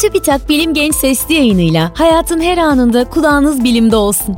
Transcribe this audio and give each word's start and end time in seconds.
TÜBİTAK 0.00 0.48
Bilim 0.48 0.74
Genç 0.74 0.94
Sesli 0.94 1.34
yayınıyla 1.34 1.92
hayatın 1.98 2.40
her 2.40 2.58
anında 2.58 3.10
kulağınız 3.10 3.64
bilimde 3.64 3.96
olsun. 3.96 4.36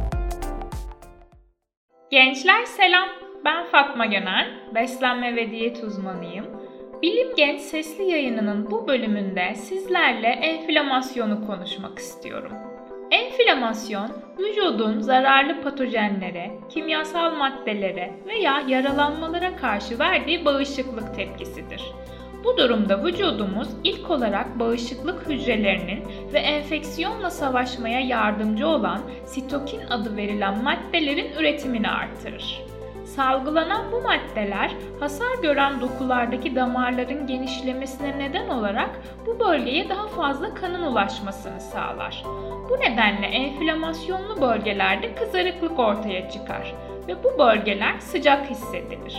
Gençler 2.10 2.64
selam, 2.64 3.08
ben 3.44 3.66
Fatma 3.66 4.06
Gönen, 4.06 4.46
beslenme 4.74 5.36
ve 5.36 5.50
diyet 5.50 5.84
uzmanıyım. 5.84 6.46
Bilim 7.02 7.34
Genç 7.36 7.60
Sesli 7.60 8.04
yayınının 8.04 8.70
bu 8.70 8.88
bölümünde 8.88 9.54
sizlerle 9.54 10.28
enflamasyonu 10.28 11.46
konuşmak 11.46 11.98
istiyorum. 11.98 12.52
Enflamasyon, 13.10 14.10
vücudun 14.38 15.00
zararlı 15.00 15.62
patojenlere, 15.62 16.50
kimyasal 16.68 17.34
maddelere 17.34 18.14
veya 18.26 18.62
yaralanmalara 18.68 19.56
karşı 19.56 19.98
verdiği 19.98 20.44
bağışıklık 20.44 21.14
tepkisidir. 21.14 21.82
Bu 22.44 22.56
durumda 22.56 23.04
vücudumuz 23.04 23.68
ilk 23.84 24.10
olarak 24.10 24.58
bağışıklık 24.58 25.28
hücrelerinin 25.28 26.04
ve 26.32 26.38
enfeksiyonla 26.38 27.30
savaşmaya 27.30 28.00
yardımcı 28.00 28.68
olan 28.68 29.00
sitokin 29.26 29.80
adı 29.90 30.16
verilen 30.16 30.62
maddelerin 30.62 31.32
üretimini 31.38 31.88
artırır. 31.88 32.62
Salgılanan 33.04 33.92
bu 33.92 34.00
maddeler 34.00 34.70
hasar 35.00 35.38
gören 35.42 35.80
dokulardaki 35.80 36.56
damarların 36.56 37.26
genişlemesine 37.26 38.18
neden 38.18 38.48
olarak 38.48 38.90
bu 39.26 39.40
bölgeye 39.40 39.88
daha 39.88 40.06
fazla 40.06 40.54
kanın 40.54 40.82
ulaşmasını 40.82 41.60
sağlar. 41.60 42.24
Bu 42.70 42.80
nedenle 42.80 43.26
enflamasyonlu 43.26 44.40
bölgelerde 44.40 45.14
kızarıklık 45.14 45.78
ortaya 45.78 46.30
çıkar 46.30 46.74
ve 47.08 47.24
bu 47.24 47.38
bölgeler 47.38 47.98
sıcak 47.98 48.50
hissedilir. 48.50 49.16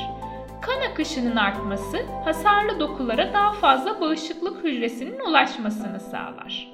Kan 0.61 0.81
akışının 0.91 1.35
artması 1.35 2.05
hasarlı 2.25 2.79
dokulara 2.79 3.33
daha 3.33 3.53
fazla 3.53 4.01
bağışıklık 4.01 4.63
hücresinin 4.63 5.19
ulaşmasını 5.19 5.99
sağlar. 5.99 6.71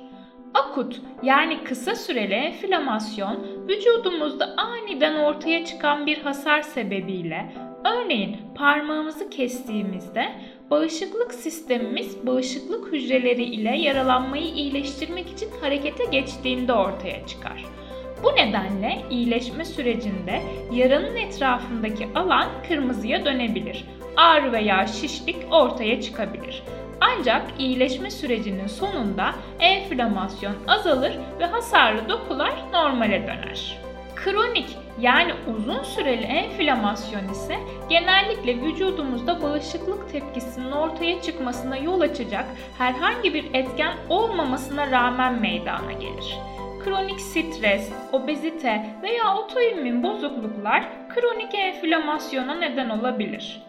Akut 0.53 1.01
yani 1.23 1.63
kısa 1.63 1.95
süreli 1.95 2.33
enflamasyon 2.33 3.67
vücudumuzda 3.67 4.55
aniden 4.57 5.15
ortaya 5.15 5.65
çıkan 5.65 6.05
bir 6.05 6.17
hasar 6.17 6.61
sebebiyle 6.61 7.53
örneğin 7.85 8.37
parmağımızı 8.55 9.29
kestiğimizde 9.29 10.31
bağışıklık 10.71 11.33
sistemimiz 11.33 12.27
bağışıklık 12.27 12.93
hücreleri 12.93 13.43
ile 13.43 13.77
yaralanmayı 13.77 14.45
iyileştirmek 14.53 15.29
için 15.29 15.49
harekete 15.61 16.05
geçtiğinde 16.05 16.73
ortaya 16.73 17.27
çıkar. 17.27 17.65
Bu 18.23 18.35
nedenle 18.35 19.01
iyileşme 19.09 19.65
sürecinde 19.65 20.41
yaranın 20.71 21.15
etrafındaki 21.15 22.07
alan 22.15 22.47
kırmızıya 22.67 23.25
dönebilir. 23.25 23.85
Ağrı 24.17 24.51
veya 24.51 24.87
şişlik 24.87 25.37
ortaya 25.51 26.01
çıkabilir. 26.01 26.63
Ancak 27.01 27.41
iyileşme 27.59 28.11
sürecinin 28.11 28.67
sonunda 28.67 29.35
enflamasyon 29.59 30.53
azalır 30.67 31.17
ve 31.39 31.45
hasarlı 31.45 32.09
dokular 32.09 32.53
normale 32.73 33.21
döner. 33.21 33.79
Kronik 34.15 34.77
yani 34.99 35.33
uzun 35.55 35.83
süreli 35.83 36.23
enflamasyon 36.23 37.29
ise 37.31 37.59
genellikle 37.89 38.61
vücudumuzda 38.61 39.41
bağışıklık 39.41 40.11
tepkisinin 40.11 40.71
ortaya 40.71 41.21
çıkmasına 41.21 41.77
yol 41.77 42.01
açacak 42.01 42.45
herhangi 42.77 43.33
bir 43.33 43.45
etken 43.53 43.93
olmamasına 44.09 44.91
rağmen 44.91 45.41
meydana 45.41 45.91
gelir 45.91 46.37
kronik 46.85 47.21
stres, 47.21 47.91
obezite 48.11 48.85
veya 49.03 49.37
otoimmün 49.37 50.03
bozukluklar 50.03 50.83
kronik 51.15 51.55
enflamasyona 51.55 52.55
neden 52.55 52.89
olabilir. 52.89 53.61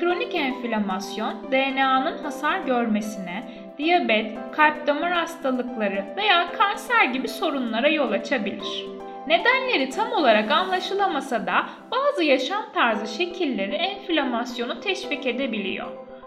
Kronik 0.00 0.34
enflamasyon 0.34 1.34
DNA'nın 1.52 2.18
hasar 2.18 2.58
görmesine, 2.58 3.42
diyabet, 3.78 4.32
kalp 4.52 4.86
damar 4.86 5.12
hastalıkları 5.12 6.04
veya 6.16 6.52
kanser 6.52 7.04
gibi 7.04 7.28
sorunlara 7.28 7.88
yol 7.88 8.12
açabilir. 8.12 8.84
Nedenleri 9.26 9.90
tam 9.90 10.12
olarak 10.12 10.50
anlaşılamasa 10.50 11.46
da 11.46 11.66
bazı 11.90 12.24
yaşam 12.24 12.64
tarzı 12.74 13.14
şekilleri 13.16 13.74
enflamasyonu 13.74 14.80
teşvik 14.80 15.26
edebiliyor. 15.26 15.86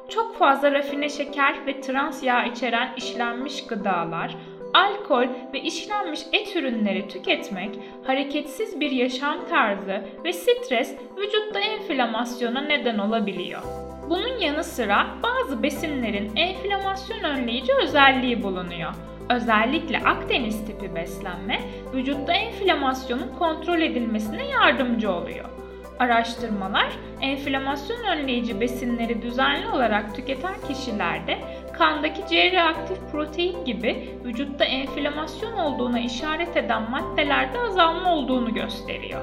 Çok 0.10 0.38
fazla 0.38 0.72
rafine 0.72 1.10
şeker 1.10 1.66
ve 1.68 1.82
trans 1.82 2.24
yağ 2.24 2.44
içeren 2.44 2.90
işlenmiş 2.98 3.66
gıdalar, 3.68 4.36
alkol 4.74 5.28
ve 5.54 5.62
işlenmiş 5.62 6.22
et 6.34 6.56
ürünleri 6.56 7.08
tüketmek, 7.08 7.80
hareketsiz 8.06 8.80
bir 8.80 8.92
yaşam 8.92 9.38
tarzı 9.50 10.02
ve 10.24 10.34
stres 10.34 10.96
vücutta 11.18 11.60
enflamasyona 11.60 12.62
neden 12.62 12.98
olabiliyor. 12.98 13.62
Bunun 14.10 14.38
yanı 14.40 14.64
sıra 14.64 15.08
bazı 15.24 15.64
besinlerin 15.64 16.36
enflamasyon 16.36 17.24
önleyici 17.24 17.74
özelliği 17.84 18.44
bulunuyor. 18.44 18.94
Özellikle 19.30 20.00
Akdeniz 20.00 20.66
tipi 20.66 20.96
beslenme 20.96 21.62
vücutta 21.94 22.34
enflamasyonun 22.34 23.32
kontrol 23.40 23.82
edilmesine 23.82 24.48
yardımcı 24.48 25.12
oluyor. 25.12 25.61
Araştırmalar, 26.02 26.90
enflamasyon 27.22 28.04
önleyici 28.04 28.62
besinleri 28.62 29.22
düzenli 29.22 29.68
olarak 29.68 30.16
tüketen 30.16 30.54
kişilerde 30.68 31.38
kandaki 31.78 32.22
C 32.30 32.52
reaktif 32.52 32.98
protein 33.12 33.66
gibi 33.66 34.20
vücutta 34.26 34.66
enflamasyon 34.66 35.54
olduğuna 35.54 36.00
işaret 36.00 36.58
eden 36.58 36.92
maddelerde 36.92 37.60
azalma 37.60 38.16
olduğunu 38.16 38.54
gösteriyor. 38.54 39.22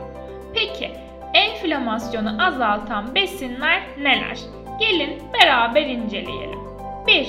Peki, 0.55 0.91
enflamasyonu 1.35 2.47
azaltan 2.47 3.15
besinler 3.15 3.83
neler? 3.99 4.39
Gelin 4.81 5.23
beraber 5.33 5.87
inceleyelim. 5.87 6.61
1. 7.07 7.29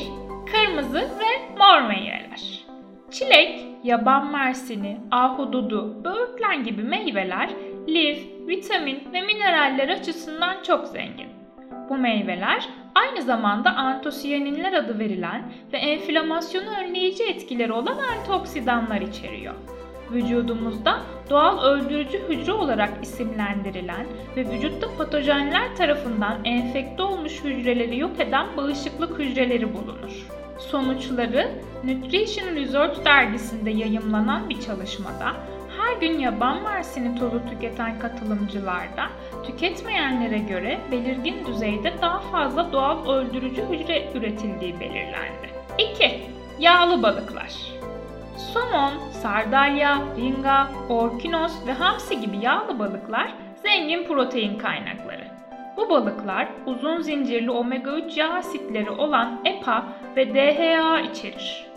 Kırmızı 0.51 0.99
ve 1.01 1.55
mor 1.57 1.81
meyveler. 1.81 2.65
Çilek, 3.11 3.65
yaban 3.83 4.31
mersini, 4.31 4.97
ahududu, 5.11 6.03
böğürtlen 6.03 6.63
gibi 6.63 6.83
meyveler 6.83 7.49
lif, 7.87 8.38
vitamin 8.49 9.13
ve 9.13 9.21
mineraller 9.21 9.89
açısından 9.89 10.63
çok 10.63 10.87
zengin. 10.87 11.27
Bu 11.89 11.97
meyveler 11.97 12.69
aynı 12.95 13.21
zamanda 13.21 13.69
antosiyaninler 13.69 14.73
adı 14.73 14.99
verilen 14.99 15.51
ve 15.73 15.77
enflamasyonu 15.77 16.69
önleyici 16.69 17.23
etkileri 17.23 17.73
olan 17.73 17.97
antioksidanlar 17.97 19.01
içeriyor. 19.01 19.53
Vücudumuzda 20.11 20.99
doğal 21.29 21.63
öldürücü 21.63 22.19
hücre 22.29 22.51
olarak 22.51 22.89
isimlendirilen 23.01 24.05
ve 24.35 24.45
vücutta 24.51 24.87
patojenler 24.97 25.75
tarafından 25.75 26.45
enfekte 26.45 27.03
olmuş 27.03 27.43
hücreleri 27.43 27.97
yok 27.99 28.19
eden 28.19 28.47
bağışıklık 28.57 29.19
hücreleri 29.19 29.73
bulunur. 29.73 30.27
Sonuçları 30.59 31.51
Nutrition 31.83 32.55
Research 32.55 33.05
dergisinde 33.05 33.69
yayımlanan 33.69 34.49
bir 34.49 34.61
çalışmada 34.61 35.35
her 35.89 36.01
gün 36.01 36.19
yaban 36.19 36.63
mersini 36.63 37.19
tozu 37.19 37.41
tüketen 37.49 37.99
katılımcılarda 37.99 39.09
tüketmeyenlere 39.45 40.37
göre 40.37 40.79
belirgin 40.91 41.45
düzeyde 41.45 41.93
daha 42.01 42.19
fazla 42.19 42.73
doğal 42.73 43.09
öldürücü 43.09 43.61
hücre 43.61 44.11
üretildiği 44.15 44.79
belirlendi. 44.79 45.49
2. 45.77 46.21
Yağlı 46.59 47.03
balıklar 47.03 47.53
Somon, 48.53 48.93
sardalya, 49.11 50.01
ringa, 50.17 50.67
orkinos 50.89 51.67
ve 51.67 51.71
hamsi 51.71 52.21
gibi 52.21 52.37
yağlı 52.37 52.79
balıklar 52.79 53.33
zengin 53.63 54.07
protein 54.07 54.57
kaynakları. 54.57 55.27
Bu 55.77 55.89
balıklar 55.89 56.47
uzun 56.65 57.01
zincirli 57.01 57.51
omega 57.51 57.91
3 57.91 58.17
yağ 58.17 58.29
asitleri 58.33 58.89
olan 58.89 59.41
EPA 59.45 59.85
ve 60.15 60.33
DHA 60.33 60.99
içerir. 60.99 61.68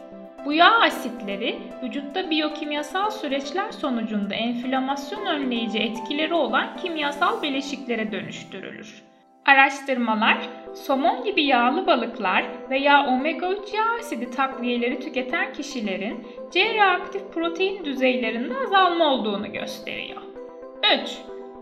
Bu 0.45 0.53
yağ 0.53 0.81
asitleri 0.81 1.59
vücutta 1.83 2.31
biyokimyasal 2.31 3.11
süreçler 3.11 3.73
sonucunda 3.73 4.35
enflamasyon 4.35 5.27
önleyici 5.27 5.79
etkileri 5.79 6.35
olan 6.35 6.77
kimyasal 6.77 7.43
bileşiklere 7.43 8.13
dönüştürülür. 8.13 9.03
Araştırmalar, 9.47 10.39
somon 10.75 11.25
gibi 11.25 11.45
yağlı 11.45 11.87
balıklar 11.87 12.45
veya 12.71 13.07
omega 13.07 13.49
3 13.49 13.75
yağ 13.75 13.85
asidi 13.99 14.31
takviyeleri 14.31 15.01
tüketen 15.01 15.53
kişilerin 15.53 16.27
C 16.53 16.75
reaktif 16.75 17.23
protein 17.35 17.85
düzeylerinde 17.85 18.55
azalma 18.67 19.05
olduğunu 19.05 19.53
gösteriyor. 19.53 20.23
3. 21.03 21.19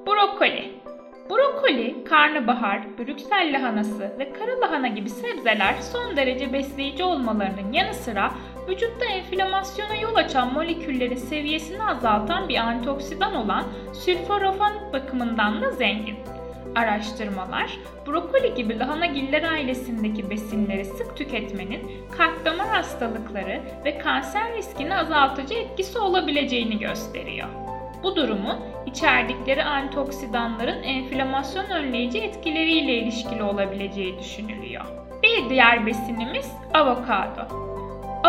Brokoli 0.07 0.81
Brokoli, 1.31 2.05
karnabahar, 2.05 2.99
brüksel 2.99 3.53
lahanası 3.55 4.19
ve 4.19 4.33
kara 4.33 4.61
lahana 4.61 4.89
gibi 4.89 5.09
sebzeler 5.09 5.75
son 5.75 6.17
derece 6.17 6.53
besleyici 6.53 7.05
olmalarının 7.05 7.73
yanı 7.73 7.95
sıra 7.95 8.31
vücutta 8.71 9.05
enflamasyona 9.05 9.95
yol 9.95 10.15
açan 10.15 10.53
moleküllerin 10.53 11.17
seviyesini 11.17 11.83
azaltan 11.85 12.49
bir 12.49 12.57
antioksidan 12.57 13.35
olan 13.35 13.65
sülforafan 13.93 14.73
bakımından 14.93 15.63
da 15.63 15.71
zengin. 15.71 16.17
Araştırmalar, 16.75 17.79
brokoli 18.07 18.55
gibi 18.55 18.79
lahanagiller 18.79 19.43
ailesindeki 19.43 20.31
besinleri 20.31 20.85
sık 20.85 21.17
tüketmenin 21.17 21.81
kalp 22.17 22.45
damar 22.45 22.69
hastalıkları 22.69 23.61
ve 23.85 23.99
kanser 23.99 24.57
riskini 24.57 24.97
azaltıcı 24.97 25.55
etkisi 25.55 25.99
olabileceğini 25.99 26.79
gösteriyor. 26.79 27.49
Bu 28.03 28.17
durumun 28.17 28.57
içerdikleri 28.87 29.65
antioksidanların 29.65 30.83
enflamasyon 30.83 31.65
önleyici 31.65 32.19
etkileriyle 32.19 32.95
ilişkili 32.95 33.43
olabileceği 33.43 34.19
düşünülüyor. 34.19 34.85
Bir 35.23 35.51
diğer 35.51 35.87
besinimiz 35.87 36.53
avokado. 36.75 37.70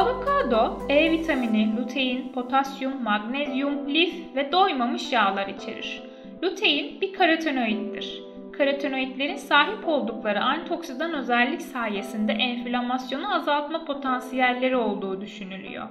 Avokado, 0.01 0.85
E 0.89 1.11
vitamini, 1.11 1.77
lutein, 1.77 2.31
potasyum, 2.33 3.03
magnezyum, 3.03 3.93
lif 3.93 4.35
ve 4.35 4.51
doymamış 4.51 5.11
yağlar 5.11 5.47
içerir. 5.47 6.01
Lutein 6.43 7.01
bir 7.01 7.13
karotenoiddir. 7.13 8.23
Karotenoidlerin 8.57 9.35
sahip 9.35 9.87
oldukları 9.87 10.43
antioksidan 10.43 11.13
özellik 11.13 11.61
sayesinde 11.61 12.31
enflamasyonu 12.31 13.35
azaltma 13.35 13.85
potansiyelleri 13.85 14.75
olduğu 14.75 15.21
düşünülüyor. 15.21 15.87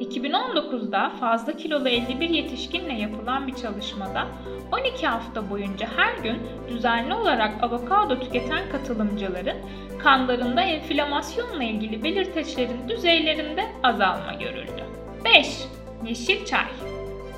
2019'da 0.00 1.12
fazla 1.20 1.52
kilolu 1.52 1.88
51 1.88 2.30
yetişkinle 2.30 2.92
yapılan 2.92 3.46
bir 3.46 3.54
çalışmada 3.54 4.26
12 4.72 5.06
hafta 5.06 5.50
boyunca 5.50 5.88
her 5.96 6.14
gün 6.22 6.38
düzenli 6.68 7.14
olarak 7.14 7.64
avokado 7.64 8.20
tüketen 8.20 8.68
katılımcıların 8.72 9.56
kanlarında 9.98 10.62
enflamasyonla 10.62 11.64
ilgili 11.64 12.04
belirteçlerin 12.04 12.88
düzeylerinde 12.88 13.66
azalma 13.82 14.32
görüldü. 14.32 14.84
5. 15.24 15.66
Yeşil 16.04 16.44
çay 16.44 16.66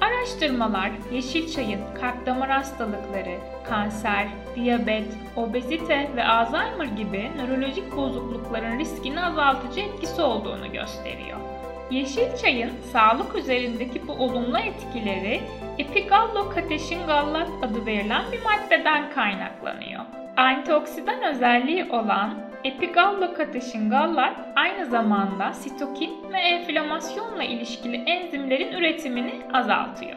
Araştırmalar 0.00 0.90
yeşil 1.12 1.52
çayın 1.52 1.80
kalp 2.00 2.26
damar 2.26 2.50
hastalıkları, 2.50 3.38
kanser, 3.68 4.28
diyabet, 4.56 5.06
obezite 5.36 6.10
ve 6.16 6.24
Alzheimer 6.24 6.84
gibi 6.84 7.30
nörolojik 7.36 7.96
bozuklukların 7.96 8.78
riskini 8.78 9.20
azaltıcı 9.20 9.80
etkisi 9.80 10.22
olduğunu 10.22 10.72
gösteriyor. 10.72 11.53
Yeşil 11.90 12.36
çayın 12.42 12.70
sağlık 12.92 13.36
üzerindeki 13.36 14.08
bu 14.08 14.12
olumlu 14.12 14.58
etkileri 14.58 15.40
epigallokateşin 15.78 17.06
gallat 17.06 17.48
adı 17.62 17.86
verilen 17.86 18.22
bir 18.32 18.42
maddeden 18.42 19.10
kaynaklanıyor. 19.10 20.00
Antioksidan 20.36 21.22
özelliği 21.22 21.84
olan 21.84 22.34
epigallokateşin 22.64 23.90
gallat 23.90 24.36
aynı 24.56 24.86
zamanda 24.86 25.52
sitokin 25.52 26.32
ve 26.32 26.38
enflamasyonla 26.38 27.44
ilişkili 27.44 27.96
enzimlerin 27.96 28.72
üretimini 28.72 29.34
azaltıyor. 29.52 30.16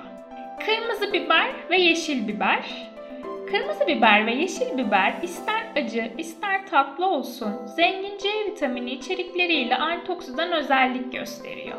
Kırmızı 0.65 1.13
biber 1.13 1.47
ve 1.69 1.77
yeşil 1.77 2.27
biber 2.27 2.87
Kırmızı 3.51 3.87
biber 3.87 4.25
ve 4.25 4.31
yeşil 4.31 4.77
biber 4.77 5.13
ister 5.23 5.66
acı 5.77 6.12
ister 6.18 6.68
tatlı 6.68 7.06
olsun 7.06 7.53
zengin 7.65 8.18
C 8.18 8.29
vitamini 8.45 8.91
içerikleriyle 8.91 9.75
antioksidan 9.75 10.51
özellik 10.51 11.13
gösteriyor. 11.13 11.77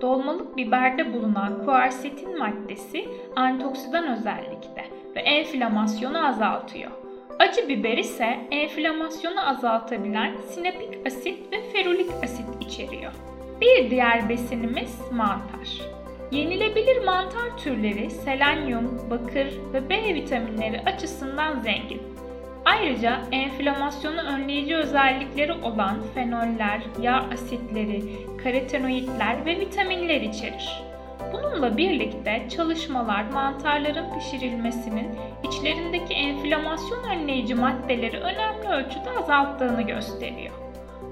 Dolmalık 0.00 0.56
biberde 0.56 1.12
bulunan 1.12 1.64
kuarsetin 1.64 2.38
maddesi 2.38 3.08
antioksidan 3.36 4.08
özellikte 4.08 4.84
ve 5.16 5.20
enflamasyonu 5.20 6.28
azaltıyor. 6.28 6.90
Acı 7.38 7.68
biber 7.68 7.98
ise 7.98 8.38
enflamasyonu 8.50 9.48
azaltabilen 9.48 10.36
sinepik 10.48 11.06
asit 11.06 11.52
ve 11.52 11.70
ferulik 11.72 12.10
asit 12.24 12.46
içeriyor. 12.60 13.12
Bir 13.60 13.90
diğer 13.90 14.28
besinimiz 14.28 15.00
mantar. 15.12 15.80
Yenilebilir 16.32 17.04
mantar 17.04 17.58
türleri 17.58 18.10
selenyum, 18.10 19.10
bakır 19.10 19.46
ve 19.72 19.88
B 19.88 20.14
vitaminleri 20.14 20.80
açısından 20.80 21.60
zengin. 21.60 22.13
Ayrıca 22.64 23.20
enflamasyonu 23.32 24.20
önleyici 24.20 24.76
özellikleri 24.76 25.52
olan 25.52 25.96
fenoller, 26.14 26.80
yağ 27.02 27.24
asitleri, 27.32 28.02
karotenoidler 28.42 29.46
ve 29.46 29.60
vitaminler 29.60 30.20
içerir. 30.20 30.82
Bununla 31.32 31.76
birlikte 31.76 32.48
çalışmalar 32.56 33.24
mantarların 33.24 34.18
pişirilmesinin 34.18 35.08
içlerindeki 35.48 36.14
enflamasyon 36.14 37.04
önleyici 37.04 37.54
maddeleri 37.54 38.18
önemli 38.18 38.68
ölçüde 38.68 39.10
azalttığını 39.18 39.82
gösteriyor. 39.82 40.54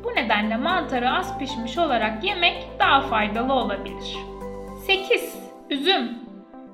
Bu 0.05 0.15
nedenle 0.15 0.57
mantarı 0.57 1.11
az 1.11 1.39
pişmiş 1.39 1.79
olarak 1.79 2.25
yemek 2.25 2.67
daha 2.79 3.01
faydalı 3.01 3.53
olabilir. 3.53 4.17
8. 4.87 5.39
Üzüm 5.71 6.19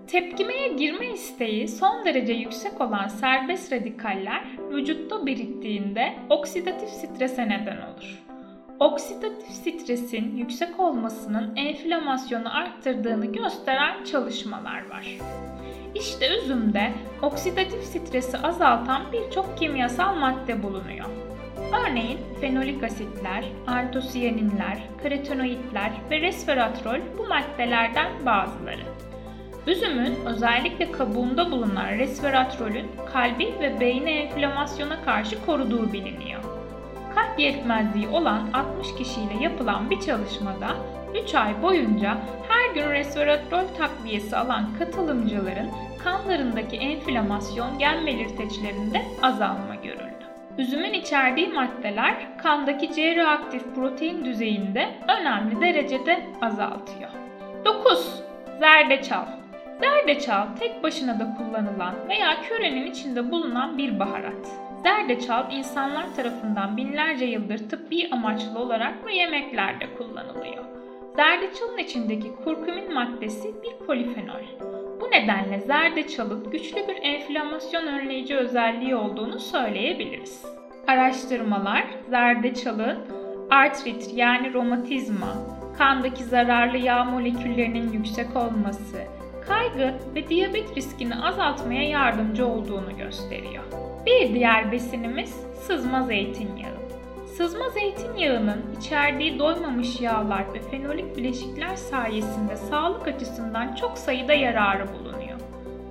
Tepkimeye 0.08 0.69
girme 0.69 1.06
isteği 1.12 1.69
son 1.69 2.05
derece 2.05 2.32
yüksek 2.32 2.81
olan 2.81 3.08
serbest 3.08 3.72
radikaller 3.72 4.44
vücutta 4.70 5.26
biriktiğinde 5.26 6.14
oksidatif 6.31 6.88
strese 6.88 7.49
neden 7.49 7.76
olur. 7.76 8.19
Oksidatif 8.81 9.49
stresin 9.49 10.37
yüksek 10.37 10.81
olmasının 10.81 11.56
enflamasyonu 11.56 12.56
arttırdığını 12.56 13.26
gösteren 13.32 14.05
çalışmalar 14.05 14.90
var. 14.90 15.19
İşte 15.94 16.38
üzümde 16.38 16.93
oksidatif 17.22 17.82
stresi 17.84 18.38
azaltan 18.38 19.02
birçok 19.12 19.58
kimyasal 19.58 20.16
madde 20.16 20.62
bulunuyor. 20.62 21.06
Örneğin 21.87 22.19
fenolik 22.40 22.84
asitler, 22.84 23.44
antosiyaninler, 23.66 24.78
karotenoidler 25.02 25.93
ve 26.10 26.20
resveratrol 26.20 27.00
bu 27.19 27.26
maddelerden 27.26 28.26
bazıları. 28.26 28.97
Üzümün 29.69 30.25
özellikle 30.26 30.93
kabuğunda 30.93 31.50
bulunan 31.50 31.88
resveratrolün 31.88 32.87
kalbi 33.12 33.55
ve 33.61 33.81
beyni 33.81 34.11
enflamasyona 34.11 35.03
karşı 35.05 35.47
koruduğu 35.47 35.93
biliniyor. 35.93 36.43
Kalp 37.15 37.38
yetmezliği 37.38 38.09
olan 38.09 38.49
60 38.53 38.94
kişiyle 38.94 39.35
yapılan 39.41 39.91
bir 39.91 40.00
çalışmada 40.00 40.69
3 41.25 41.35
ay 41.35 41.62
boyunca 41.62 42.19
her 42.49 42.75
gün 42.75 42.91
resveratrol 42.91 43.65
takviyesi 43.79 44.37
alan 44.37 44.67
katılımcıların 44.79 45.70
kanlarındaki 46.05 46.76
enflamasyon 46.76 47.79
gen 47.79 48.06
belirteçlerinde 48.06 49.03
azalma 49.23 49.75
görüldü. 49.75 50.25
Üzümün 50.59 50.93
içerdiği 50.93 51.49
maddeler 51.49 52.38
kandaki 52.38 52.94
C 52.94 53.17
reaktif 53.17 53.75
protein 53.75 54.25
düzeyinde 54.25 54.88
önemli 55.09 55.61
derecede 55.61 56.20
azaltıyor. 56.43 57.11
9. 57.65 58.23
Zerdeçal 58.61 59.38
Zerdeçal 59.80 60.46
tek 60.60 60.82
başına 60.82 61.20
da 61.20 61.36
kullanılan 61.38 61.94
veya 62.08 62.42
körenin 62.48 62.86
içinde 62.86 63.30
bulunan 63.30 63.78
bir 63.78 63.98
baharat. 63.98 64.48
Zerdeçal 64.82 65.52
insanlar 65.52 66.14
tarafından 66.16 66.76
binlerce 66.76 67.25
yıldır 67.25 67.58
tıbbi 67.58 68.08
amaçlı 68.10 68.58
olarak 68.58 69.06
ve 69.06 69.14
yemeklerde 69.14 69.94
kullanılıyor. 69.98 70.64
Zerdeçalın 71.16 71.78
içindeki 71.78 72.34
kurkumin 72.44 72.94
maddesi 72.94 73.54
bir 73.62 73.86
polifenol. 73.86 74.42
Bu 75.00 75.10
nedenle 75.10 75.60
zerdeçalın 75.60 76.50
güçlü 76.50 76.88
bir 76.88 76.96
enflamasyon 77.02 77.86
önleyici 77.86 78.36
özelliği 78.36 78.96
olduğunu 78.96 79.38
söyleyebiliriz. 79.40 80.44
Araştırmalar 80.86 81.84
zerdeçalın 82.10 82.98
artrit 83.50 84.10
yani 84.14 84.54
romatizma, 84.54 85.28
kandaki 85.78 86.24
zararlı 86.24 86.78
yağ 86.78 87.04
moleküllerinin 87.04 87.92
yüksek 87.92 88.36
olması, 88.36 88.98
kaygı 89.48 89.94
ve 90.14 90.28
diyabet 90.28 90.76
riskini 90.76 91.14
azaltmaya 91.17 91.88
yardımcı 91.88 92.46
olduğunu 92.46 92.96
gösteriyor. 92.96 93.64
Bir 94.06 94.34
diğer 94.34 94.72
besinimiz 94.72 95.40
sızma 95.67 96.02
zeytinyağı. 96.02 96.78
Sızma 97.36 97.69
zeytinyağının 97.69 98.62
içerdiği 98.78 99.38
doymamış 99.38 100.00
yağlar 100.00 100.55
ve 100.55 100.60
fenolik 100.60 101.17
bileşikler 101.17 101.76
sayesinde 101.76 102.56
sağlık 102.56 103.08
açısından 103.08 103.74
çok 103.74 103.98
sayıda 103.98 104.32
yararı 104.32 104.86
bulunuyor. 104.93 105.38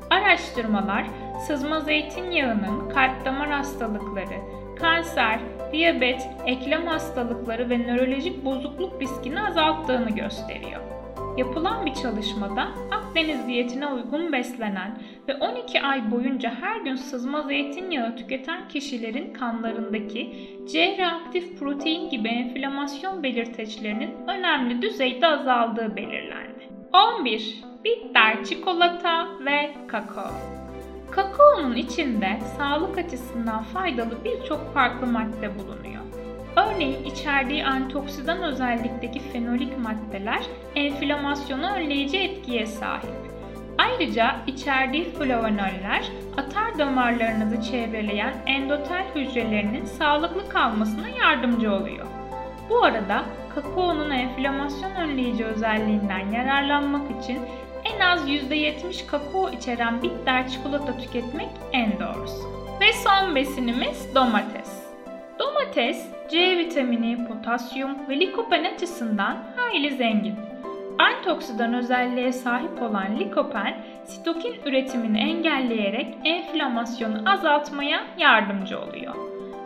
Araştırmalar 0.09 1.07
sızma 1.47 1.79
zeytinyağının 1.79 2.89
kalp 2.89 3.25
damar 3.25 3.51
hastalıkları, 3.51 4.39
kanser, 4.79 5.39
diyabet, 5.71 6.27
eklem 6.45 6.87
hastalıkları 6.87 7.69
ve 7.69 7.79
nörolojik 7.79 8.45
bozukluk 8.45 9.01
riskini 9.01 9.41
azalttığını 9.41 10.09
gösteriyor. 10.09 10.81
Yapılan 11.37 11.85
bir 11.85 11.93
çalışmada 11.93 12.67
Akdeniz 13.17 13.47
diyetine 13.47 13.87
uygun 13.87 14.31
beslenen 14.31 14.99
ve 15.27 15.35
12 15.35 15.81
ay 15.81 16.11
boyunca 16.11 16.55
her 16.61 16.81
gün 16.81 16.95
sızma 16.95 17.41
zeytinyağı 17.41 18.15
tüketen 18.15 18.67
kişilerin 18.67 19.33
kanlarındaki 19.33 20.49
C 20.71 20.97
reaktif 20.97 21.59
protein 21.59 22.09
gibi 22.09 22.27
enflamasyon 22.27 23.23
belirteçlerinin 23.23 24.09
önemli 24.27 24.81
düzeyde 24.81 25.27
azaldığı 25.27 25.95
belirlendi. 25.95 26.69
11. 27.19 27.63
Bitter 27.83 28.43
çikolata 28.43 29.27
ve 29.45 29.73
kakao. 29.87 30.31
Kakaonun 31.11 31.75
içinde 31.75 32.39
sağlık 32.57 32.97
açısından 32.97 33.63
faydalı 33.63 34.25
birçok 34.25 34.73
farklı 34.73 35.07
madde 35.07 35.59
bulunuyor. 35.59 36.06
Örneğin 36.57 37.03
içerdiği 37.03 37.65
antioksidan 37.65 38.43
özellikteki 38.43 39.19
fenolik 39.19 39.77
maddeler 39.77 40.41
enflamasyonu 40.75 41.71
önleyici 41.71 42.17
etkiye 42.17 42.65
sahip. 42.65 43.09
Ayrıca 43.77 44.35
içerdiği 44.47 45.03
flavonoller 45.03 46.11
atar 46.37 46.79
damarlarınızı 46.79 47.71
çevreleyen 47.71 48.33
endotel 48.45 49.05
hücrelerinin 49.15 49.85
sağlıklı 49.85 50.49
kalmasına 50.49 51.09
yardımcı 51.09 51.73
oluyor. 51.73 52.05
Bu 52.69 52.83
arada 52.83 53.23
kakaonun 53.55 54.09
enflamasyon 54.09 54.91
önleyici 54.91 55.45
özelliğinden 55.45 56.31
yararlanmak 56.31 57.23
için 57.23 57.39
en 57.83 57.99
az 57.99 58.29
%70 58.29 59.07
kakao 59.07 59.49
içeren 59.49 60.03
bitter 60.03 60.49
çikolata 60.49 60.97
tüketmek 60.97 61.49
en 61.71 61.99
doğrusu. 61.99 62.49
Ve 62.81 62.93
son 62.93 63.35
besinimiz 63.35 64.15
domates. 64.15 64.83
Domates 65.39 66.16
C 66.29 66.57
vitamini, 66.57 67.27
potasyum 67.27 68.09
ve 68.09 68.19
likopen 68.19 68.63
açısından 68.63 69.37
hayli 69.55 69.91
zengin. 69.95 70.35
Antioksidan 70.99 71.73
özelliğe 71.73 72.31
sahip 72.31 72.81
olan 72.81 73.19
likopen, 73.19 73.77
sitokin 74.05 74.55
üretimini 74.65 75.19
engelleyerek 75.19 76.15
enflamasyonu 76.23 77.29
azaltmaya 77.29 78.03
yardımcı 78.17 78.79
oluyor. 78.79 79.15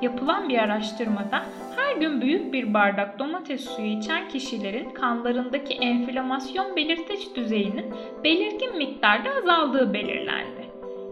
Yapılan 0.01 0.49
bir 0.49 0.57
araştırmada 0.57 1.41
her 1.75 1.95
gün 1.95 2.21
büyük 2.21 2.53
bir 2.53 2.73
bardak 2.73 3.19
domates 3.19 3.69
suyu 3.69 3.87
içen 3.87 4.29
kişilerin 4.29 4.89
kanlarındaki 4.89 5.73
enflamasyon 5.73 6.75
belirteç 6.75 7.35
düzeyinin 7.35 7.93
belirgin 8.23 8.77
miktarda 8.77 9.29
azaldığı 9.29 9.93
belirlendi. 9.93 10.61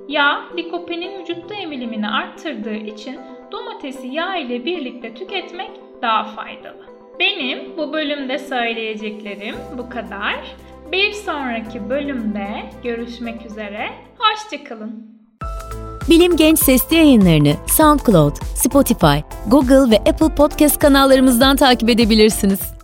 Yağ, 0.08 0.41
likopenin 0.58 1.22
vücutta 1.22 1.56
emilimini 1.56 2.10
arttırdığı 2.10 2.75
için 2.75 3.20
domatesi 3.51 4.08
yağ 4.08 4.36
ile 4.36 4.65
birlikte 4.65 5.13
tüketmek 5.13 5.72
daha 6.01 6.24
faydalı. 6.24 6.86
Benim 7.20 7.77
bu 7.77 7.94
bölümde 7.94 8.39
söyleyeceklerim 8.39 9.56
bu 9.77 9.89
kadar. 9.89 10.56
Bir 10.91 11.12
sonraki 11.13 11.89
bölümde 11.89 12.48
görüşmek 12.84 13.46
üzere. 13.46 13.89
Hoşçakalın. 14.18 15.20
Bilim 16.10 16.36
Genç 16.36 16.60
Sesli 16.60 16.96
yayınlarını 16.96 17.53
SoundCloud, 17.68 18.36
Spotify, 18.56 19.18
Google 19.48 19.91
ve 19.91 19.98
Apple 19.98 20.36
Podcast 20.36 20.79
kanallarımızdan 20.79 21.56
takip 21.56 21.89
edebilirsiniz. 21.89 22.78